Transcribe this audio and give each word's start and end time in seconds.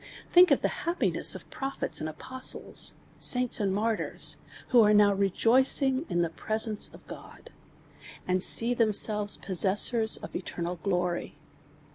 Think 0.27 0.49
of 0.49 0.63
t!ie 0.63 0.71
happiness 0.85 1.35
of 1.35 1.47
prophets 1.51 1.99
and 1.99 2.09
apostles, 2.09 2.95
saints 3.19 3.59
and 3.59 3.71
martyrs, 3.71 4.37
wlio 4.71 4.85
are 4.89 4.93
now 4.95 5.13
rejoicing 5.13 6.07
in 6.09 6.21
the 6.21 6.29
pre 6.31 6.57
.sence 6.57 6.91
of 6.91 7.05
God, 7.05 7.51
and 8.27 8.41
see 8.41 8.73
themselves 8.73 9.37
possessors 9.37 10.17
of 10.17 10.31
eter 10.31 10.63
nal 10.63 10.77
glory. 10.77 11.35